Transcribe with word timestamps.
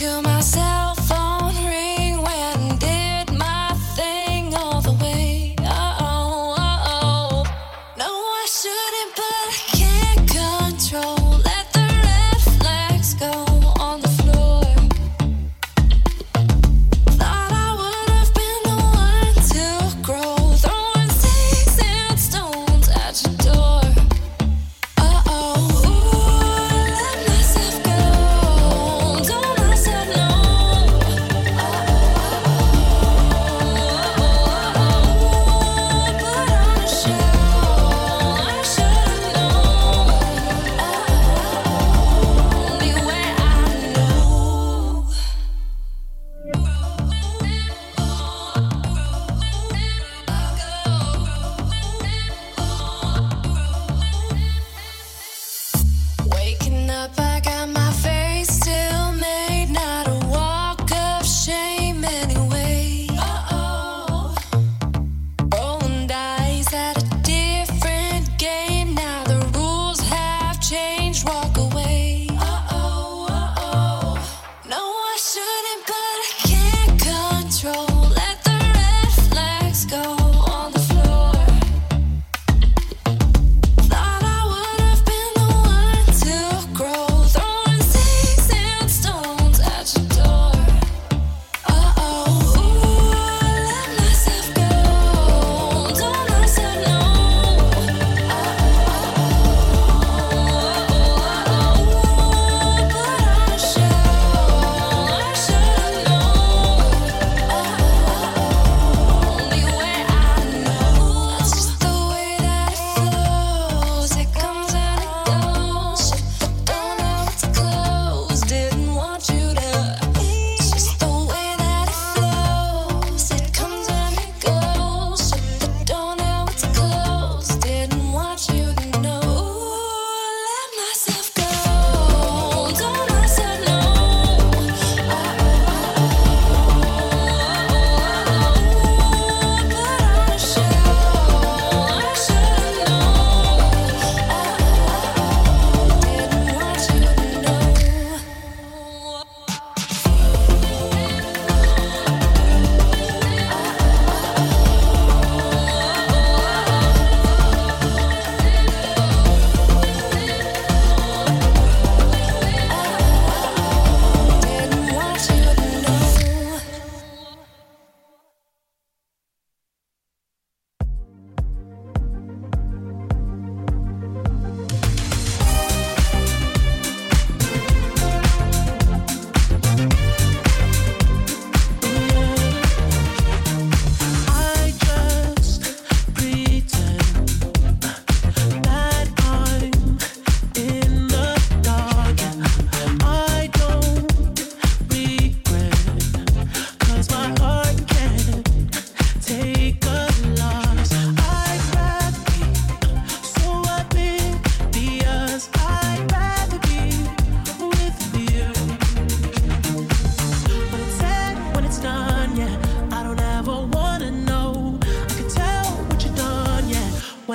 to 0.00 0.22
myself. 0.22 0.59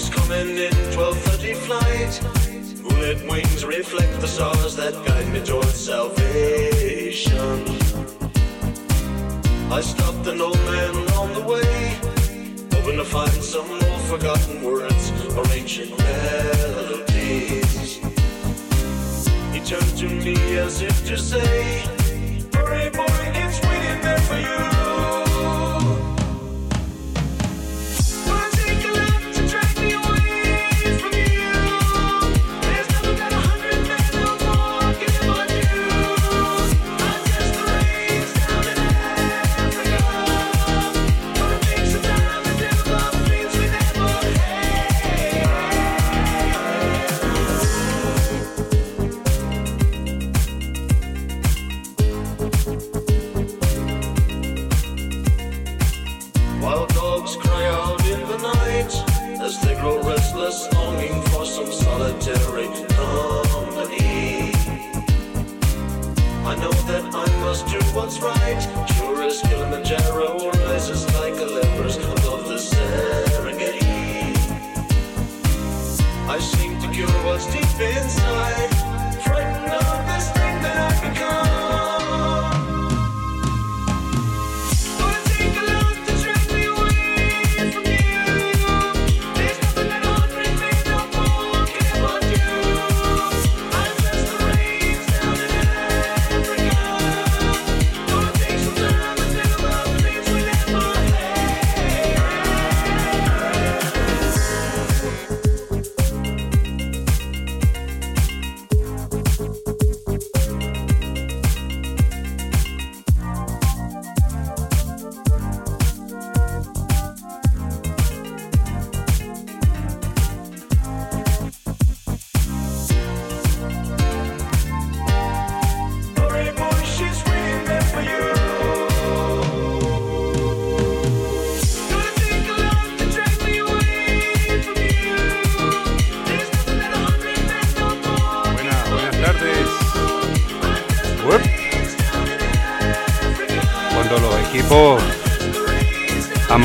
She's 0.00 0.08
coming 0.08 0.56
in 0.56 0.72
12.30 0.96 1.56
flight. 1.56 2.22
Roulette 2.82 3.22
wings 3.28 3.66
reflect 3.66 4.18
the 4.22 4.26
stars 4.26 4.74
that 4.76 4.94
guide 5.04 5.28
me 5.30 5.44
towards 5.44 5.74
salvation. 5.74 7.66
I 9.70 9.82
stopped 9.82 10.26
an 10.26 10.40
old 10.40 10.56
man 10.56 10.96
on 11.20 11.34
the 11.34 11.42
way, 11.42 11.98
hoping 12.72 12.96
to 12.96 13.04
find 13.04 13.42
some 13.42 13.68
more 13.68 13.98
forgotten 14.08 14.62
words 14.62 15.12
or 15.36 15.46
ancient 15.52 15.90
melodies. 15.98 17.76
He 19.52 19.60
turned 19.60 19.98
to 19.98 20.08
me 20.08 20.56
as 20.56 20.80
if 20.80 21.06
to 21.08 21.18
say, 21.18 21.99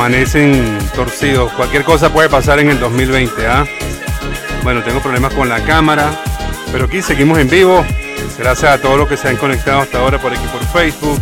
amanecen 0.06 0.78
torcidos. 0.94 1.52
Cualquier 1.54 1.82
cosa 1.82 2.12
puede 2.12 2.28
pasar 2.28 2.60
en 2.60 2.70
el 2.70 2.78
2020. 2.78 3.44
¿ah? 3.48 3.66
Bueno, 4.62 4.80
tengo 4.84 5.00
problemas 5.00 5.34
con 5.34 5.48
la 5.48 5.60
cámara, 5.64 6.12
pero 6.70 6.84
aquí 6.84 7.02
seguimos 7.02 7.40
en 7.40 7.50
vivo. 7.50 7.84
Gracias 8.38 8.70
a 8.70 8.80
todos 8.80 8.98
los 8.98 9.08
que 9.08 9.16
se 9.16 9.28
han 9.28 9.36
conectado 9.36 9.80
hasta 9.80 9.98
ahora 9.98 10.20
por 10.20 10.32
aquí 10.32 10.46
por 10.46 10.64
Facebook 10.66 11.20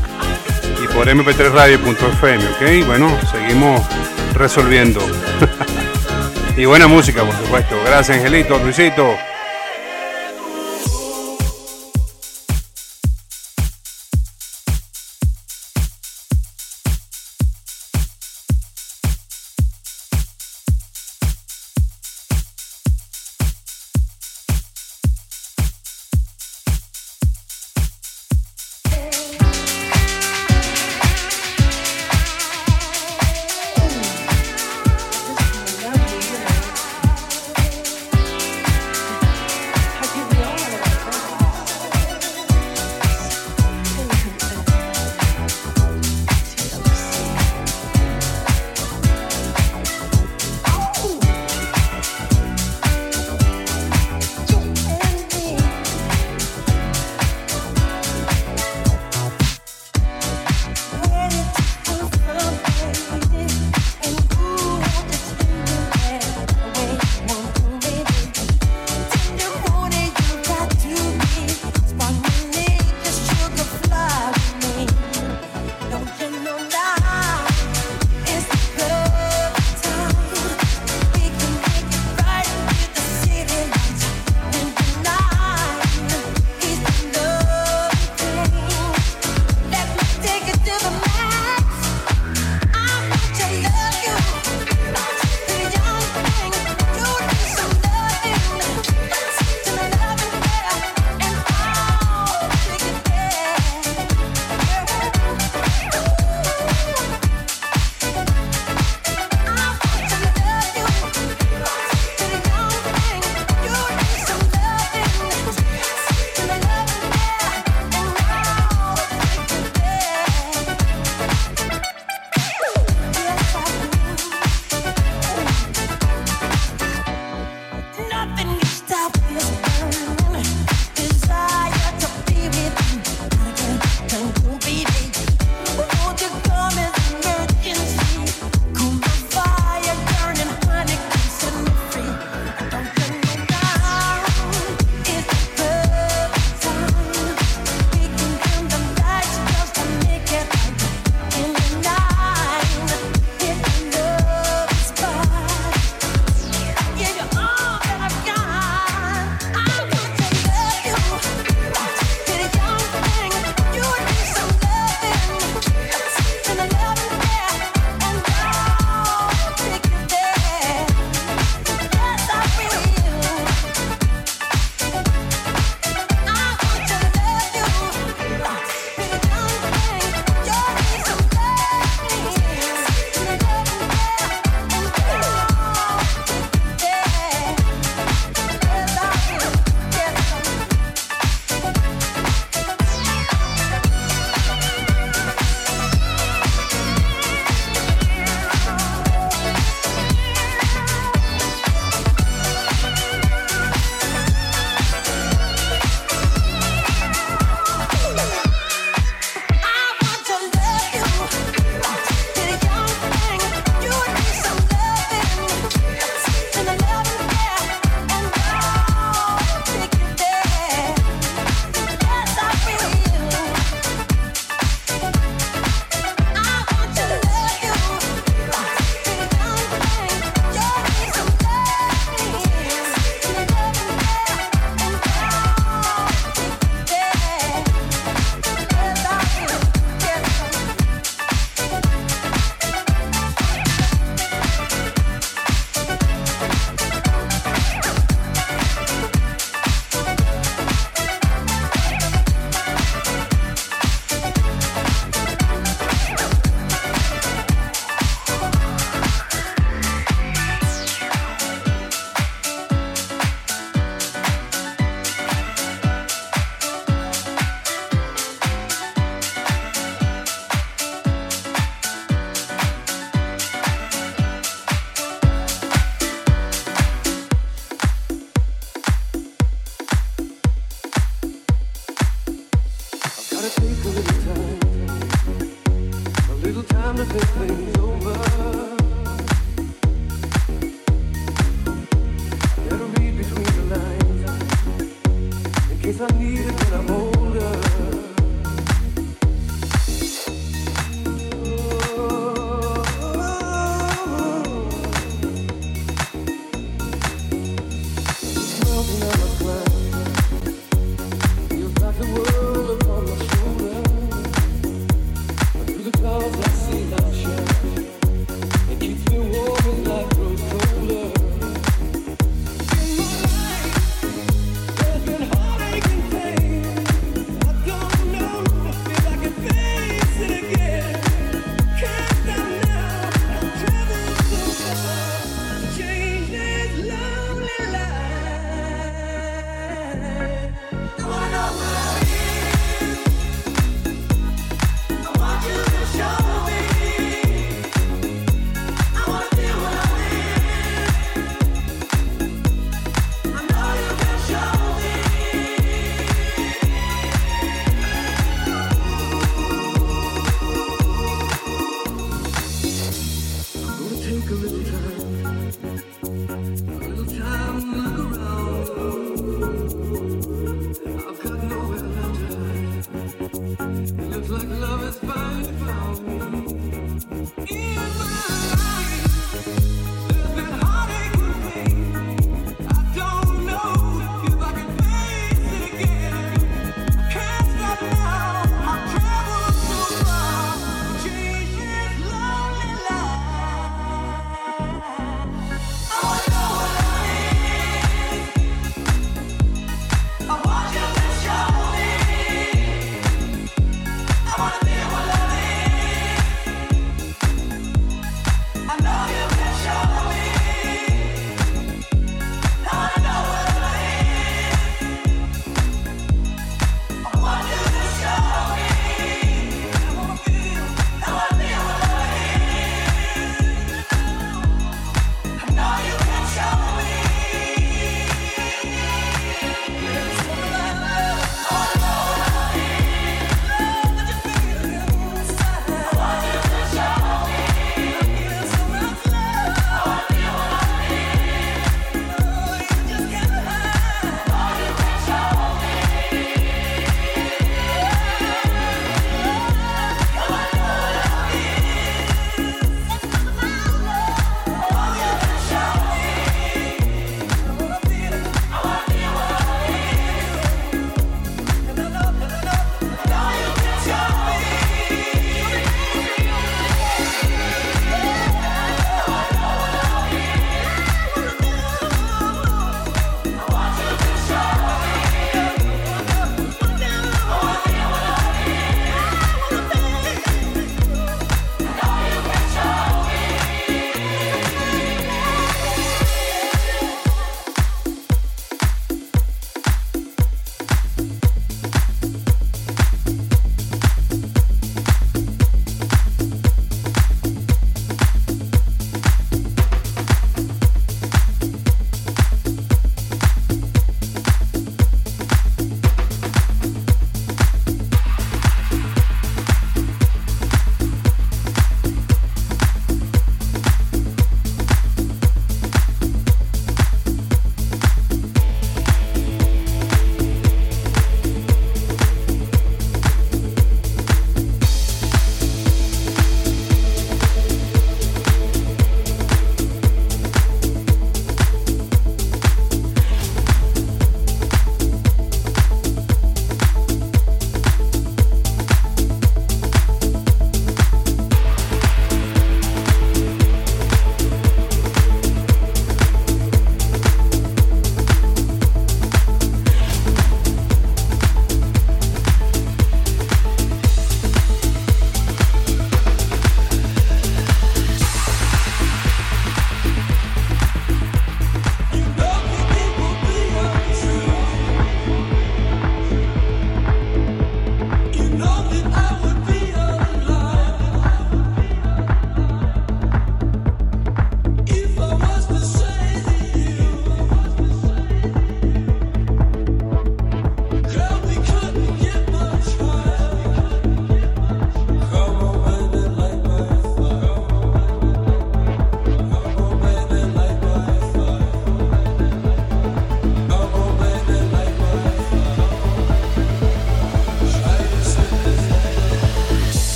y 0.82 0.86
por 0.92 1.08
mp3radio.fm, 1.08 2.44
¿ok? 2.44 2.86
Bueno, 2.86 3.10
seguimos 3.32 3.80
resolviendo. 4.34 5.00
y 6.58 6.66
buena 6.66 6.86
música, 6.86 7.24
por 7.24 7.34
supuesto. 7.36 7.76
Gracias, 7.86 8.18
Angelito, 8.18 8.58
Luisito. 8.58 9.16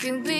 Baby 0.00 0.39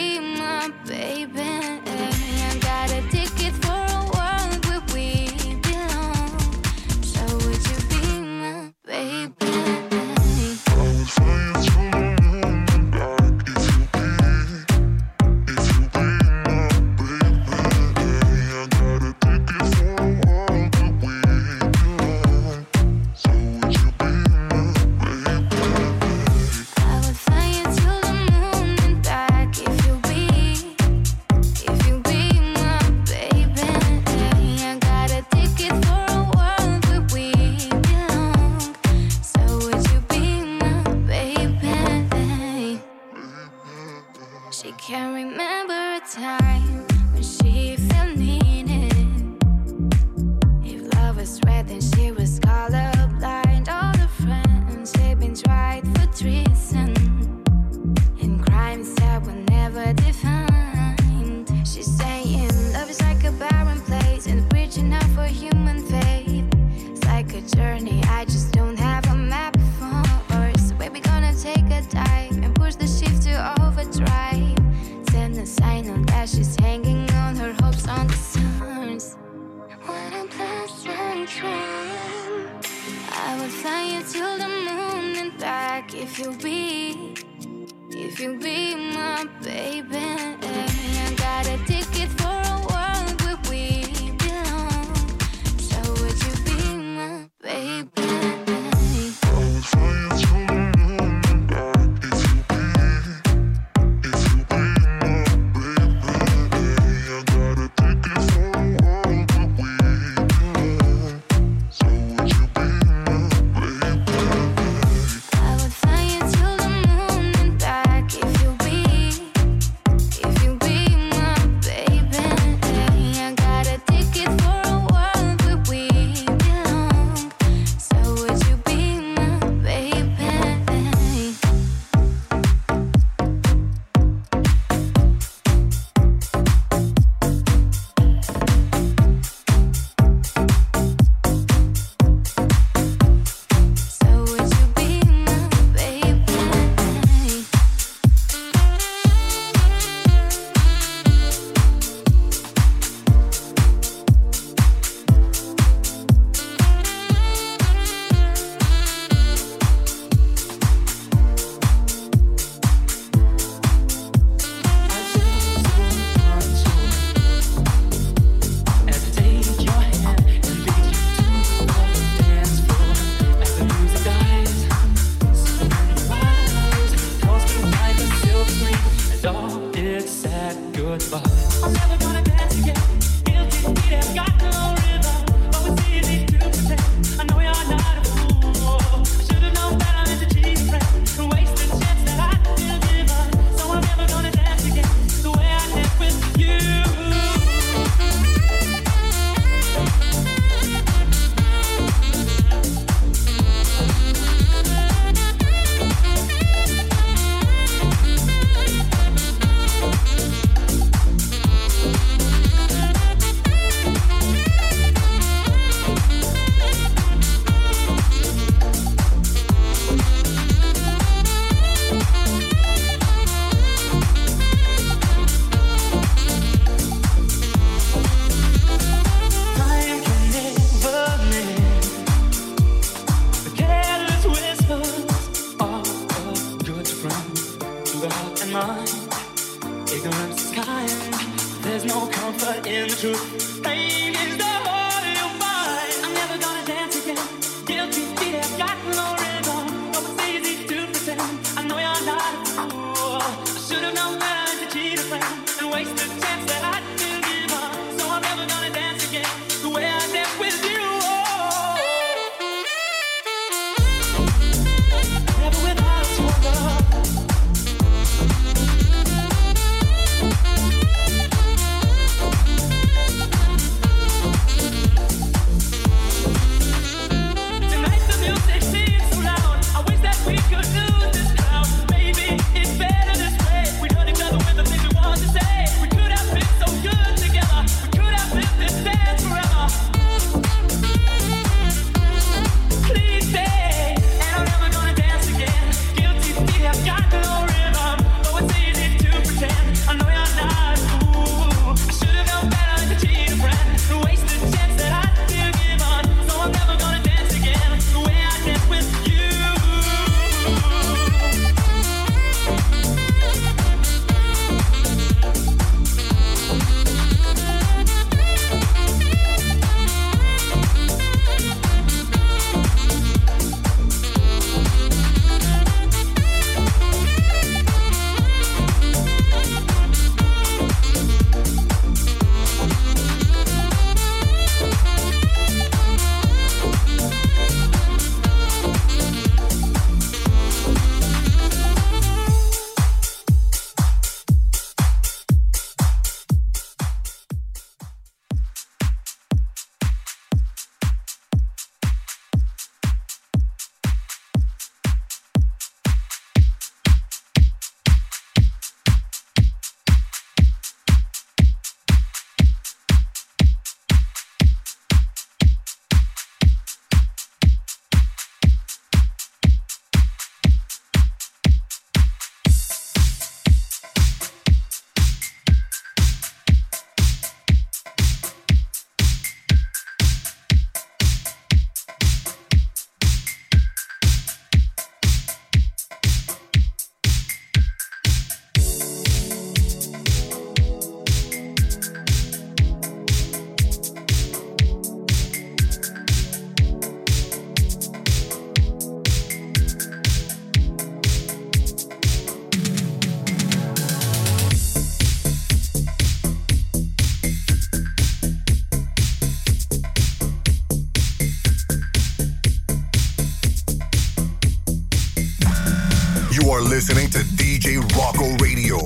listening 416.81 417.11
to 417.11 417.19
DJ 417.37 417.77
Rocco 417.95 418.25
Radio 418.43 418.79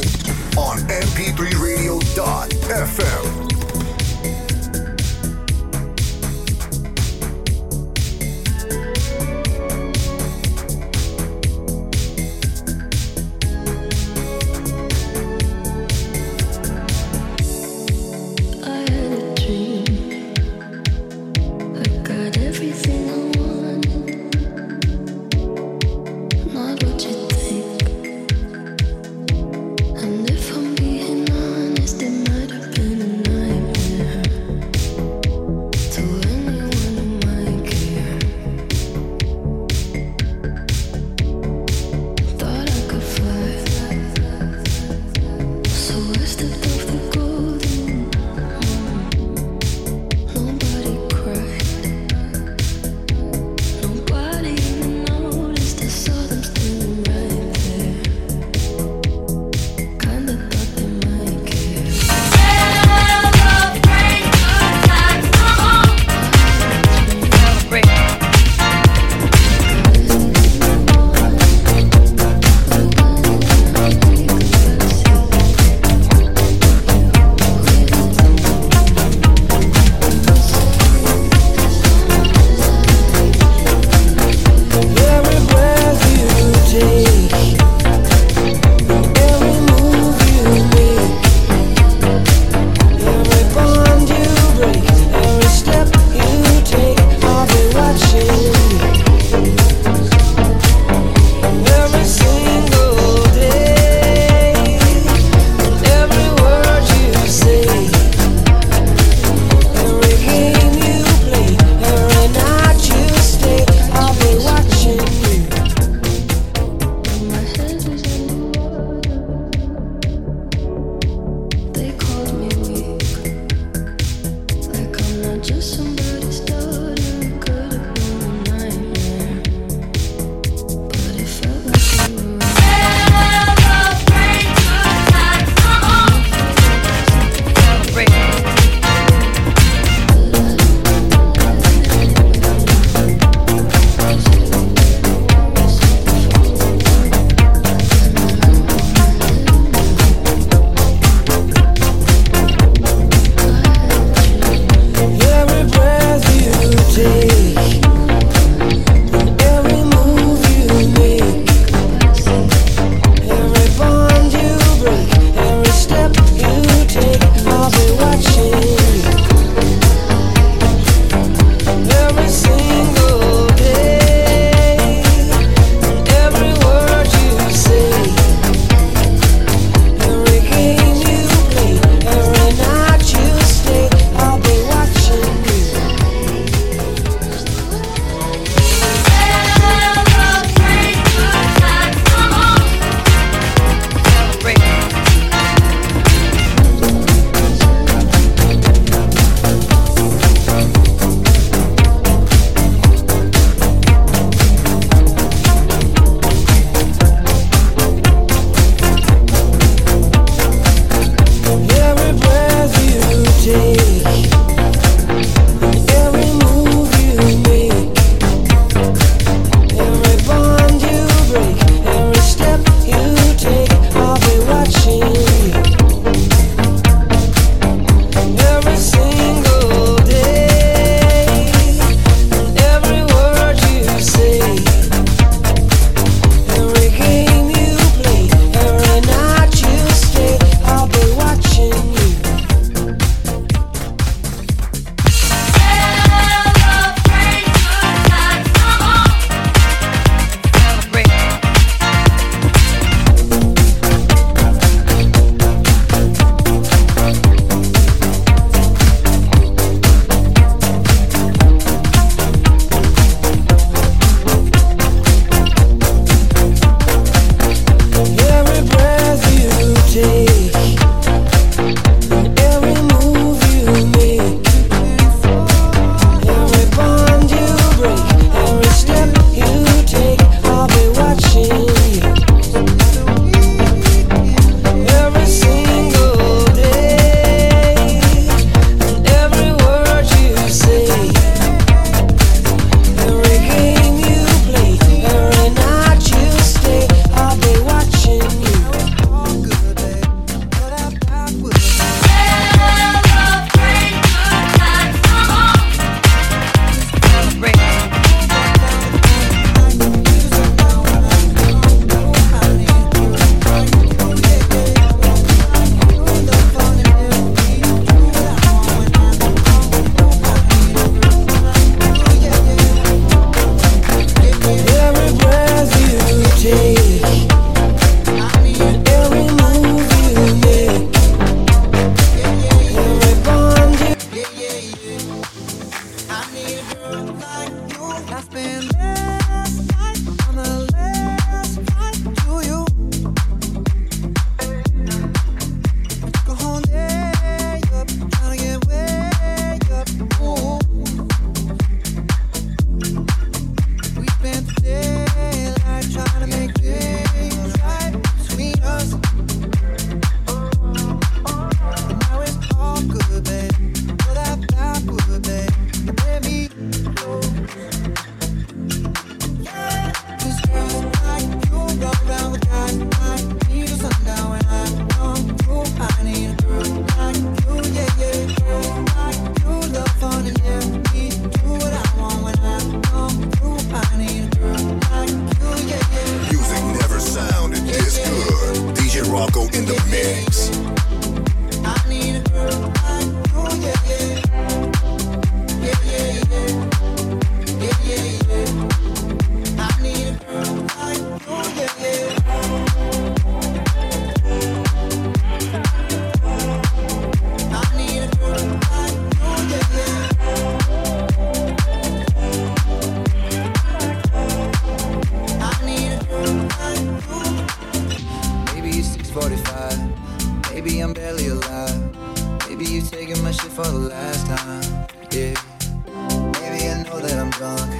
on 0.59 0.79
mp3radio.fm. 0.89 3.24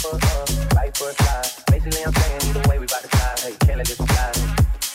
for 0.00 0.16
a. 0.16 1.42
Basically, 1.70 2.04
I'm 2.04 2.12
saying 2.12 2.40
either 2.48 2.68
way, 2.68 2.78
to. 2.78 3.08
Hey, 3.42 3.54
can't 3.60 3.78
let 3.78 3.86
this 3.86 3.98
one. 3.98 4.08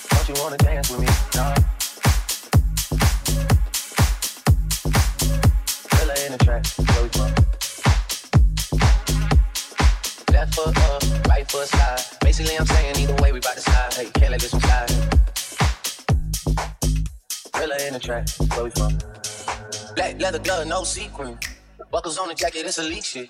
Don't 0.09 0.29
you 0.29 0.35
wanna 0.41 0.57
dance 0.57 0.89
with 0.89 1.01
me? 1.01 1.07
In 6.25 6.31
the 6.33 6.37
track, 6.43 6.63
right. 7.13 7.37
Basically, 12.21 12.57
I'm 12.57 12.65
saying 12.65 12.97
either 12.97 13.15
way, 13.21 13.31
to. 13.31 13.39
Hey, 13.95 14.09
can't 14.13 14.31
let 14.31 14.41
this 14.41 14.51
one 14.53 14.61
slide. 14.61 14.91
In 17.87 17.93
the 17.93 17.99
track, 17.99 18.25
Black 19.95 20.19
leather 20.19 20.39
glove, 20.39 20.67
no 20.67 20.83
sequin. 20.83 21.37
Buckles 21.91 22.17
on 22.17 22.27
the 22.27 22.35
jacket, 22.35 22.65
it's 22.65 22.79
elite 22.79 23.05
shit. 23.05 23.29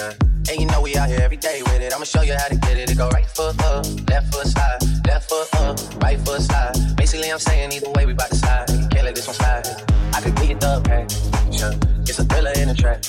And 0.00 0.60
you 0.60 0.66
know 0.66 0.80
we 0.80 0.94
out 0.96 1.08
here 1.08 1.18
every 1.20 1.36
day 1.36 1.60
with 1.64 1.82
it. 1.82 1.92
I'ma 1.92 2.04
show 2.04 2.22
you 2.22 2.32
how 2.32 2.46
to 2.46 2.54
get 2.54 2.76
it. 2.76 2.88
It 2.88 2.96
go 2.96 3.08
right 3.08 3.26
foot 3.26 3.60
up, 3.64 3.84
left 4.08 4.32
foot 4.32 4.46
slide, 4.46 4.78
left 5.04 5.28
foot 5.28 5.52
up, 5.56 5.76
right 6.00 6.20
foot 6.20 6.40
slide. 6.40 6.96
Basically, 6.96 7.32
I'm 7.32 7.40
saying 7.40 7.72
either 7.72 7.90
way, 7.90 8.06
we 8.06 8.12
bout 8.12 8.28
to 8.28 8.36
slide. 8.36 8.68
Can't 8.68 9.04
let 9.04 9.16
this 9.16 9.26
one 9.26 9.34
slide. 9.34 9.66
I 10.14 10.20
could 10.20 10.36
get 10.36 10.60
the 10.60 10.80
passion. 10.84 11.80
It's 12.02 12.18
a 12.20 12.24
thriller 12.24 12.52
in 12.56 12.68
the 12.68 12.74
track. 12.74 13.02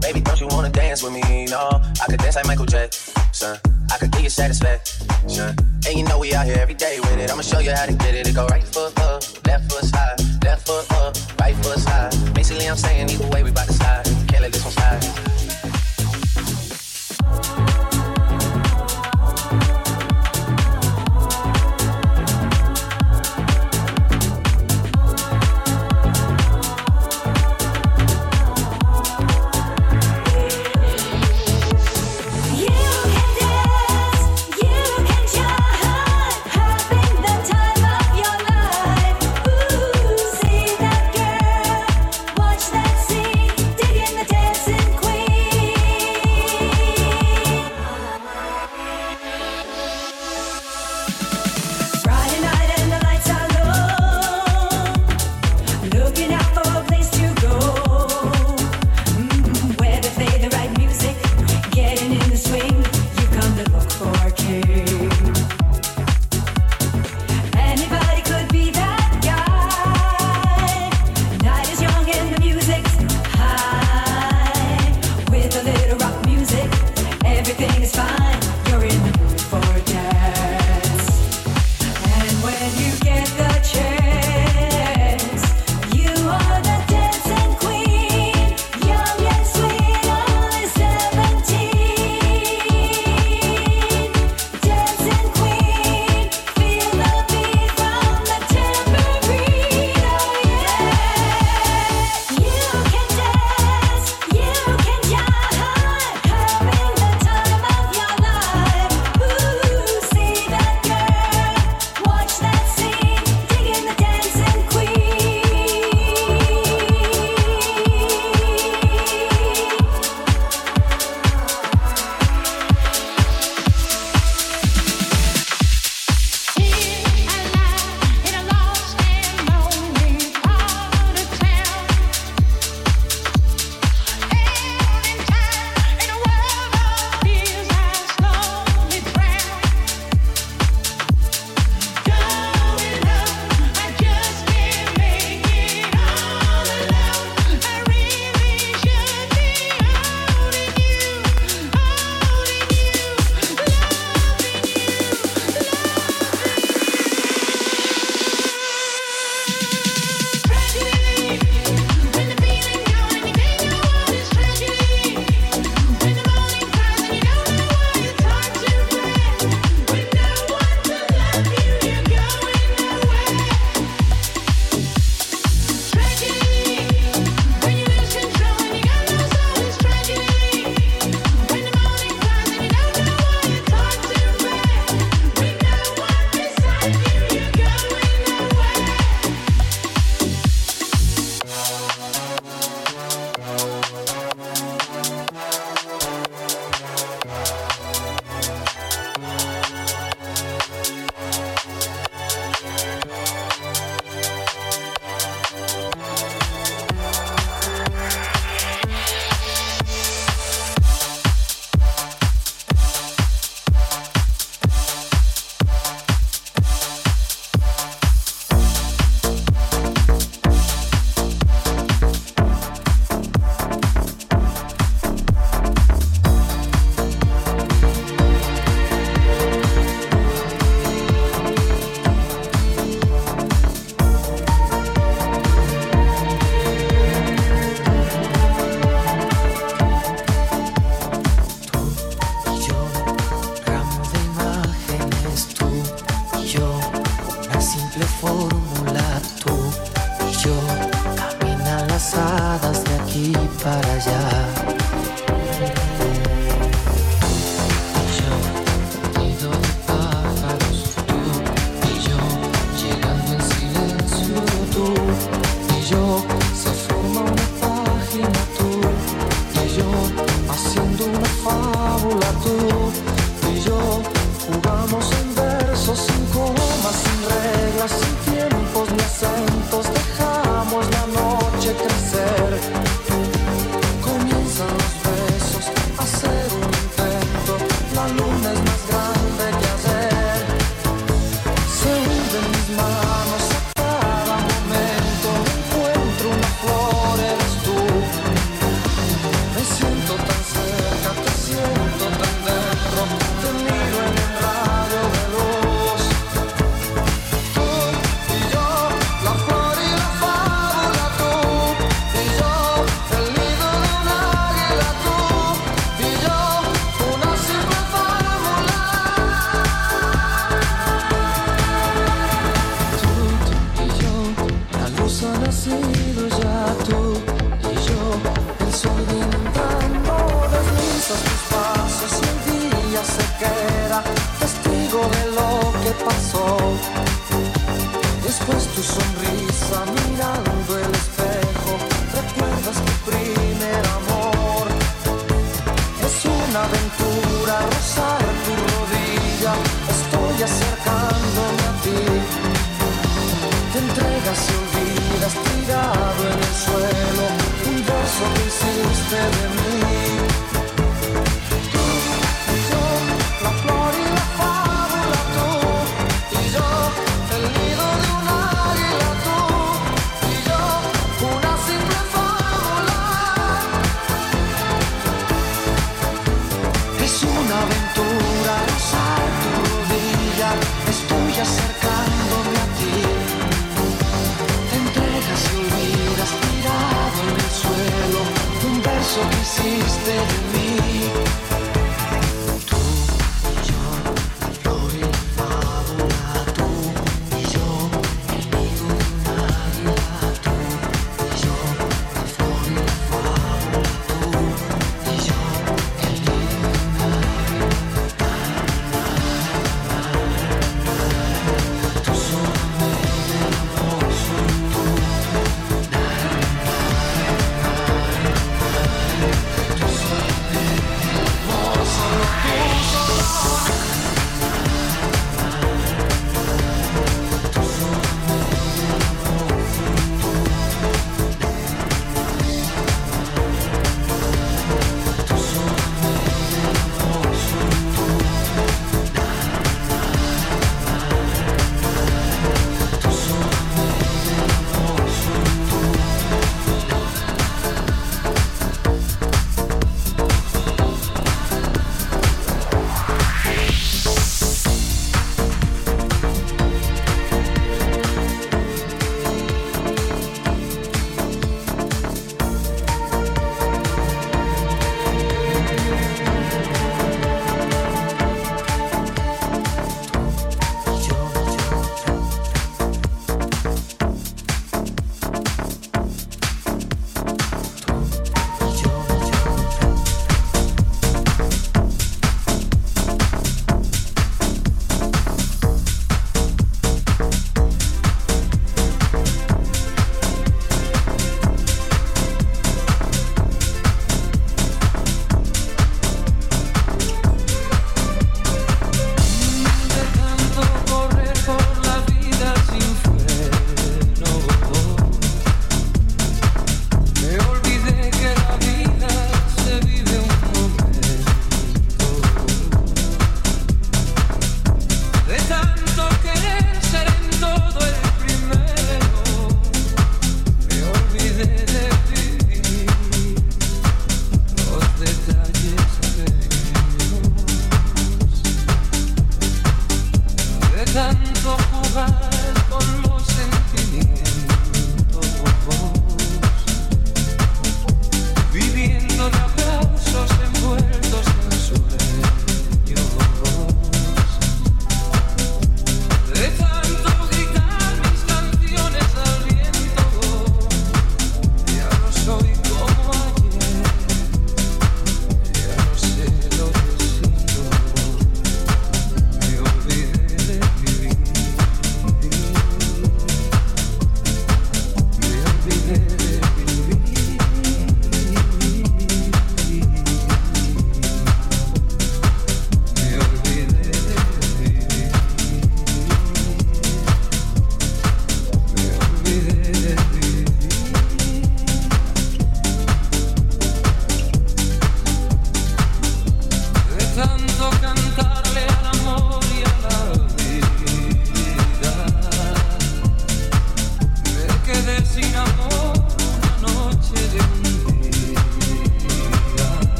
Baby, 0.00 0.20
don't 0.22 0.40
you 0.40 0.48
wanna 0.48 0.70
dance 0.70 1.02
with 1.02 1.12
me? 1.12 1.44
No, 1.46 1.68
I 1.68 2.06
could 2.08 2.20
dance 2.20 2.36
like 2.36 2.46
Michael 2.46 2.64
Jackson. 2.64 3.58
I 3.92 3.98
could 3.98 4.10
give 4.12 4.22
you 4.22 4.30
satisfaction. 4.30 5.54
And 5.86 5.98
you 5.98 6.04
know 6.04 6.18
we 6.18 6.32
out 6.32 6.46
here 6.46 6.56
every 6.58 6.74
day 6.74 6.98
with 7.00 7.18
it. 7.18 7.30
I'ma 7.30 7.42
show 7.42 7.58
you 7.58 7.72
how 7.72 7.84
to 7.84 7.92
get 7.92 8.14
it. 8.14 8.26
It 8.26 8.34
go 8.34 8.46
right 8.46 8.64
foot 8.64 8.98
up, 9.00 9.22
left 9.46 9.70
foot 9.70 9.84
slide, 9.84 10.16
left 10.44 10.66
foot 10.66 10.90
up, 10.92 11.14
right 11.38 11.54
foot 11.56 11.78
slide. 11.78 12.34
Basically, 12.34 12.64
I'm 12.64 12.78
saying 12.78 13.10
either 13.10 13.28
way, 13.28 13.42
we 13.42 13.50
bout 13.50 13.66
to 13.66 13.74
slide. 13.74 14.04
Can't 14.28 14.40
let 14.40 14.52
this 14.52 14.64
one 14.64 14.72
slide. 14.72 15.59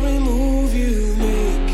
every 0.00 0.18
move 0.18 0.74
you 0.74 1.14
make, 1.18 1.70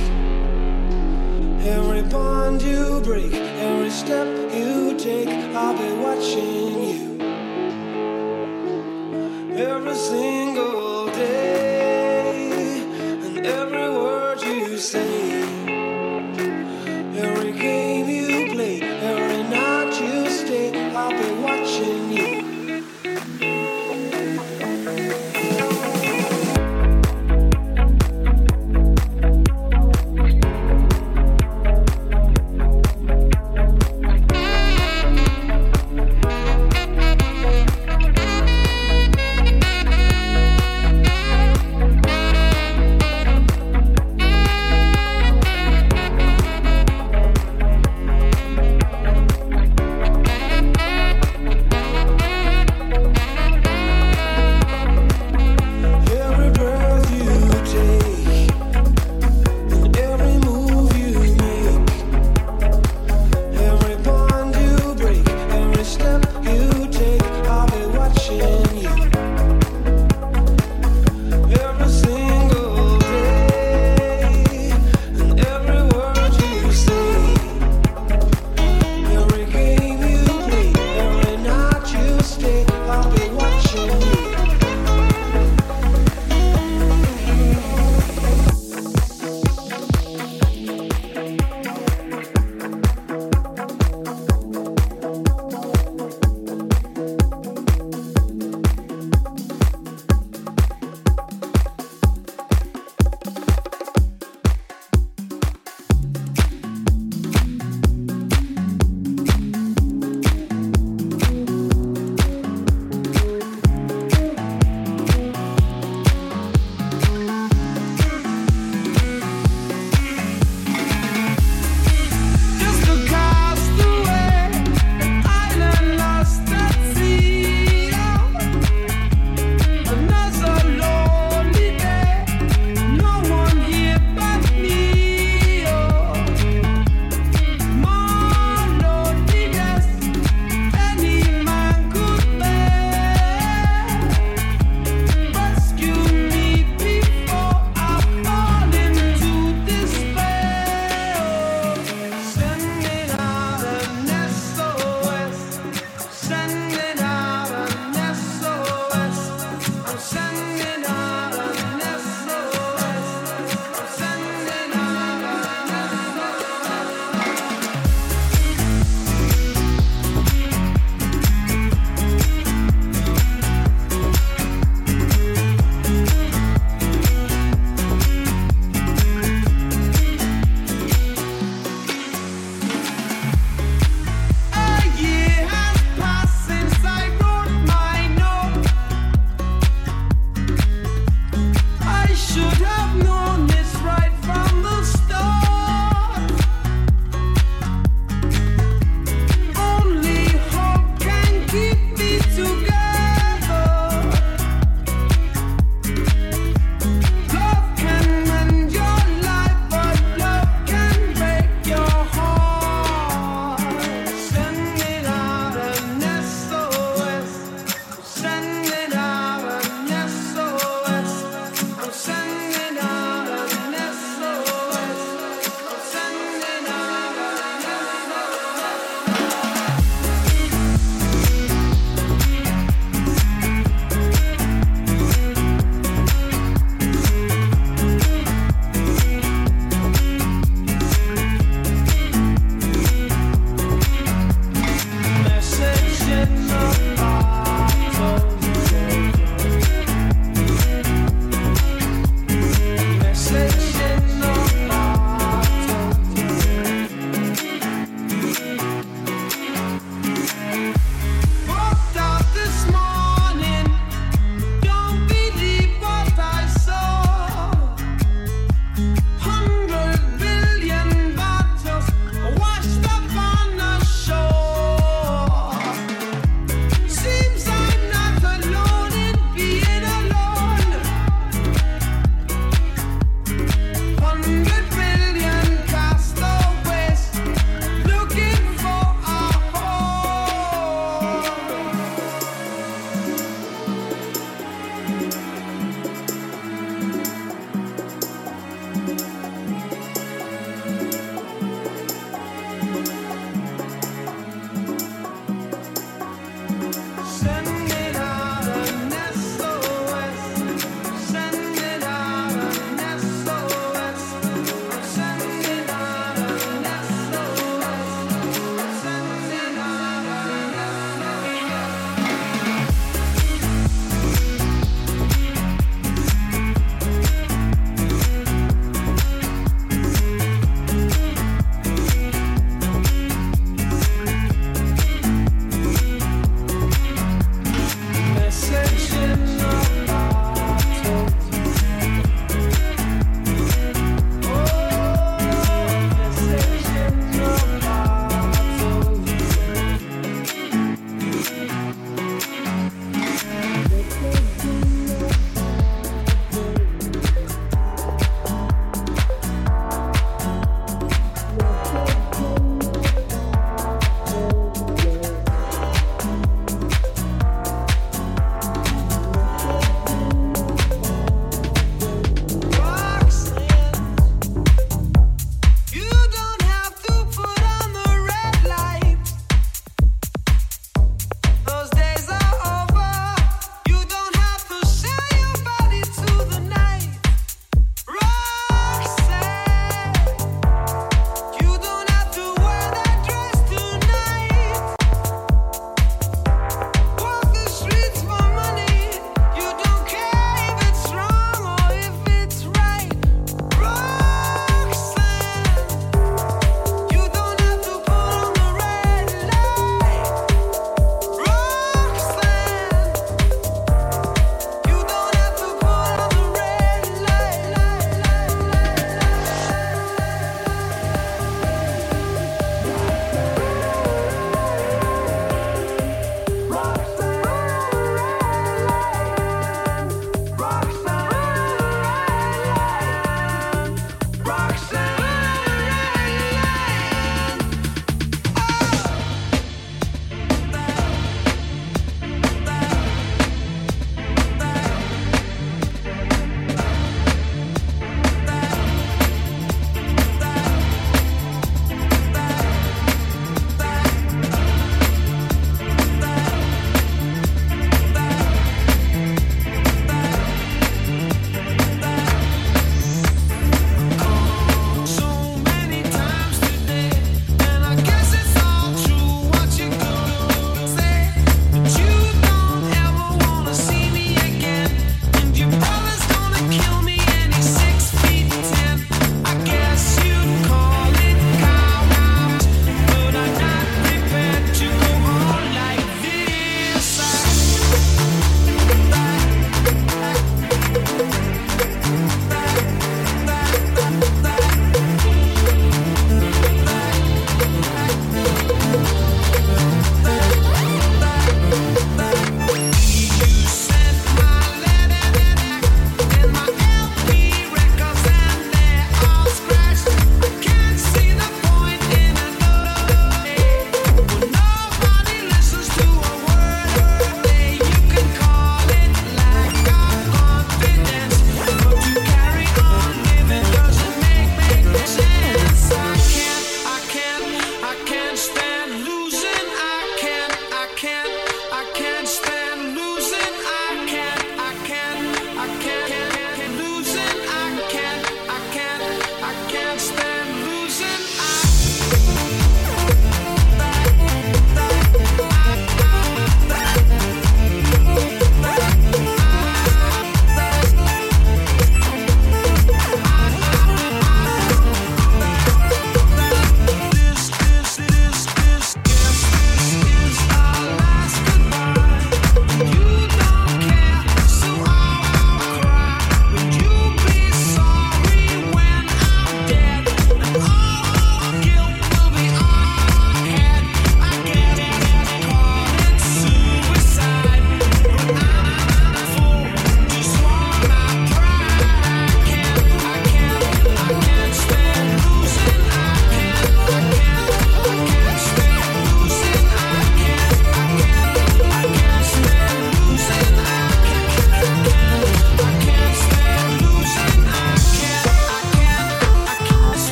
every 1.65 2.03
bond 2.03 2.61
you 2.61 3.01
break, 3.05 3.33
every 3.33 3.91
step 3.91 4.27
you 4.53 4.97
take. 4.99 5.29
I'll 5.55 5.79
be 5.79 5.93
watching 6.03 6.83
you. 6.89 7.16